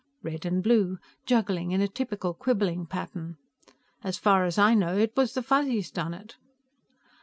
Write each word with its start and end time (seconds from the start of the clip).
Red 0.23 0.47
and 0.47 0.63
blue, 0.63 0.97
juggling 1.27 1.69
in 1.73 1.79
a 1.79 1.87
typical 1.87 2.33
quibbling 2.33 2.87
pattern. 2.87 3.37
"As 4.03 4.17
far 4.17 4.45
as 4.45 4.57
I 4.57 4.73
know, 4.73 4.97
it 4.97 5.15
was 5.15 5.35
the 5.35 5.43
Fuzzies 5.43 5.91
done 5.91 6.15
it." 6.15 6.37